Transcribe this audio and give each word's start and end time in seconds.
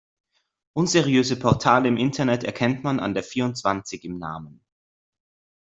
Unseriöse 0.73 1.37
Portale 1.37 1.87
im 1.87 1.95
Internet 1.95 2.43
erkennt 2.43 2.83
man 2.83 2.99
an 2.99 3.13
der 3.13 3.21
vierundzwanzig 3.21 4.03
im 4.03 4.17
Namen. 4.17 4.65